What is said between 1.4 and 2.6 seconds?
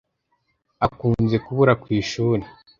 kubura ku ishuri.